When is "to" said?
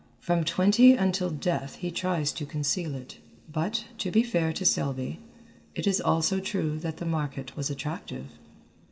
2.31-2.43, 3.99-4.09, 4.51-4.65